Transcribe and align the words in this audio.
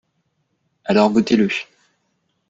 Alors 0.83 1.11
votez-le 1.11 1.47